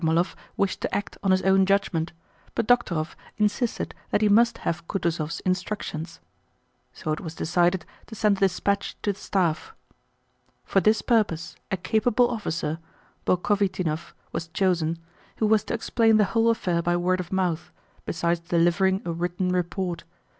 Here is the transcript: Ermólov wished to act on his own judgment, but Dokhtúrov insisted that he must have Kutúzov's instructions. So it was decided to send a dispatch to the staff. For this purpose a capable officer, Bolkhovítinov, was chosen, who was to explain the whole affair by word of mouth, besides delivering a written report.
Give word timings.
Ermólov 0.01 0.33
wished 0.57 0.81
to 0.81 0.91
act 0.95 1.19
on 1.21 1.29
his 1.29 1.43
own 1.43 1.63
judgment, 1.63 2.11
but 2.55 2.65
Dokhtúrov 2.65 3.13
insisted 3.37 3.93
that 4.09 4.21
he 4.23 4.29
must 4.29 4.57
have 4.65 4.87
Kutúzov's 4.87 5.41
instructions. 5.41 6.19
So 6.91 7.11
it 7.11 7.19
was 7.21 7.35
decided 7.35 7.85
to 8.07 8.15
send 8.15 8.37
a 8.37 8.39
dispatch 8.39 8.97
to 9.03 9.13
the 9.13 9.19
staff. 9.19 9.75
For 10.65 10.81
this 10.81 11.03
purpose 11.03 11.55
a 11.69 11.77
capable 11.77 12.31
officer, 12.31 12.79
Bolkhovítinov, 13.27 14.13
was 14.31 14.47
chosen, 14.47 14.97
who 15.35 15.45
was 15.45 15.63
to 15.65 15.75
explain 15.75 16.17
the 16.17 16.23
whole 16.33 16.49
affair 16.49 16.81
by 16.81 16.97
word 16.97 17.19
of 17.19 17.31
mouth, 17.31 17.71
besides 18.03 18.39
delivering 18.39 19.03
a 19.05 19.11
written 19.11 19.49
report. 19.49 20.03